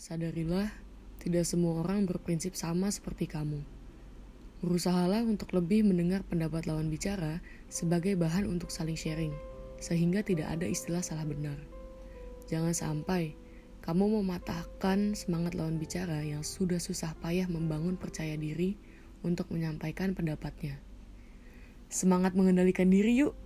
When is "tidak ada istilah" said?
10.24-11.04